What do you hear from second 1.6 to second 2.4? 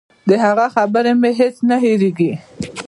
نه هېرېږي.